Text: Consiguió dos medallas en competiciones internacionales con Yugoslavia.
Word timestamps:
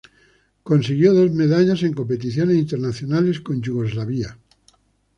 Consiguió 0.63 1.13
dos 1.13 1.29
medallas 1.31 1.83
en 1.83 1.93
competiciones 1.93 2.57
internacionales 2.57 3.39
con 3.39 3.61
Yugoslavia. 3.61 4.35